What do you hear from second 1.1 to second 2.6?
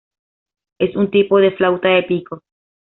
tipo de flauta de pico.